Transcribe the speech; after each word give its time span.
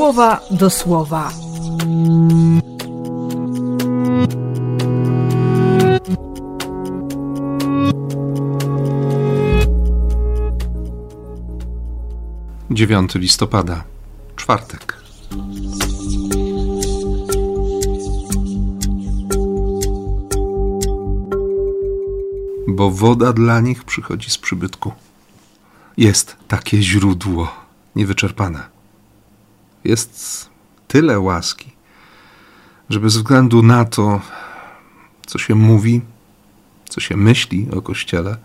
słowa 0.00 0.40
do 0.50 0.70
słowa. 0.70 1.32
Dziewiąty 12.70 13.18
listopada, 13.18 13.84
czwartek. 14.36 14.96
Bo 22.68 22.90
woda 22.90 23.32
dla 23.32 23.60
nich 23.60 23.84
przychodzi 23.84 24.30
z 24.30 24.38
przybytku. 24.38 24.92
Jest 25.96 26.36
takie 26.48 26.82
źródło 26.82 27.48
niewyczerpane. 27.96 28.79
Jest 29.84 30.48
tyle 30.88 31.20
łaski, 31.20 31.72
że 32.90 33.00
bez 33.00 33.16
względu 33.16 33.62
na 33.62 33.84
to, 33.84 34.20
co 35.26 35.38
się 35.38 35.54
mówi, 35.54 36.00
co 36.88 37.00
się 37.00 37.16
myśli 37.16 37.68
o 37.76 37.82
Kościele, 37.82 38.36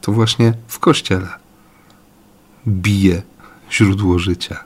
to 0.00 0.12
właśnie 0.12 0.54
w 0.68 0.78
Kościele 0.78 1.28
bije 2.68 3.22
źródło 3.70 4.18
życia. 4.18 4.64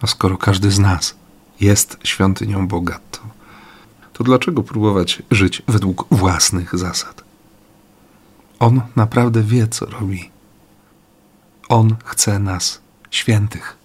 A 0.00 0.06
skoro 0.06 0.36
każdy 0.36 0.70
z 0.70 0.78
nas 0.78 1.14
jest 1.60 1.98
świątynią 2.04 2.68
Boga, 2.68 3.00
to, 3.10 3.20
to 4.12 4.24
dlaczego 4.24 4.62
próbować 4.62 5.22
żyć 5.30 5.62
według 5.68 6.06
własnych 6.10 6.78
zasad? 6.78 7.24
On 8.58 8.80
naprawdę 8.96 9.42
wie, 9.42 9.68
co 9.68 9.86
robi. 9.86 10.30
On 11.68 11.96
chce 12.04 12.38
nas 12.38 12.80
świętych. 13.10 13.76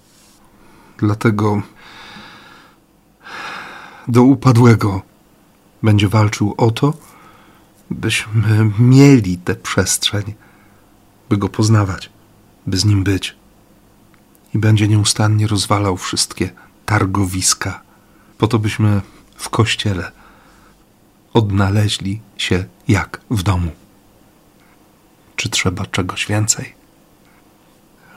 Dlatego 0.99 1.61
do 4.07 4.23
upadłego 4.23 5.01
będzie 5.83 6.07
walczył 6.07 6.53
o 6.57 6.71
to, 6.71 6.93
byśmy 7.89 8.71
mieli 8.79 9.37
tę 9.37 9.55
przestrzeń, 9.55 10.33
by 11.29 11.37
go 11.37 11.49
poznawać, 11.49 12.09
by 12.67 12.77
z 12.77 12.85
nim 12.85 13.03
być. 13.03 13.35
I 14.53 14.57
będzie 14.57 14.87
nieustannie 14.87 15.47
rozwalał 15.47 15.97
wszystkie 15.97 16.49
targowiska, 16.85 17.81
po 18.37 18.47
to 18.47 18.59
byśmy 18.59 19.01
w 19.35 19.49
kościele 19.49 20.11
odnaleźli 21.33 22.21
się 22.37 22.65
jak 22.87 23.21
w 23.29 23.43
domu. 23.43 23.71
Czy 25.35 25.49
trzeba 25.49 25.85
czegoś 25.85 26.27
więcej? 26.27 26.73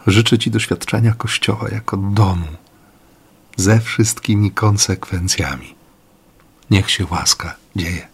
Życzę 0.07 0.39
Ci 0.39 0.51
doświadczenia 0.51 1.15
Kościoła 1.15 1.69
jako 1.69 1.97
domu, 1.97 2.47
ze 3.57 3.81
wszystkimi 3.81 4.51
konsekwencjami. 4.51 5.75
Niech 6.71 6.91
się 6.91 7.07
łaska 7.11 7.57
dzieje. 7.77 8.09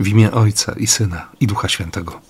W 0.00 0.08
imię 0.08 0.32
Ojca 0.32 0.72
i 0.72 0.86
Syna 0.86 1.28
i 1.40 1.46
Ducha 1.46 1.68
Świętego. 1.68 2.20